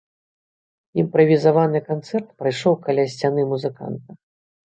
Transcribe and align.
Імправізаваны 1.03 1.81
канцэрт 1.89 2.27
прайшоў 2.41 2.73
каля 2.87 3.03
сцяны 3.13 3.45
музыканта. 3.53 4.09